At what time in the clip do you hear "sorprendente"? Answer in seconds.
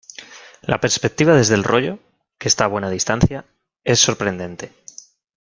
3.99-4.71